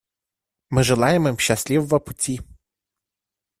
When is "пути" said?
1.99-2.41